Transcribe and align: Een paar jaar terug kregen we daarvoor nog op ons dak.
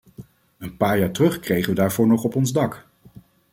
Een 0.57 0.77
paar 0.77 0.99
jaar 0.99 1.11
terug 1.11 1.39
kregen 1.39 1.69
we 1.69 1.75
daarvoor 1.75 2.07
nog 2.07 2.23
op 2.23 2.35
ons 2.35 2.51
dak. 2.53 2.85